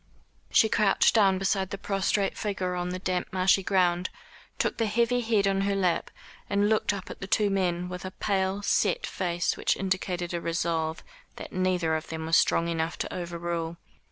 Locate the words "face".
9.05-9.55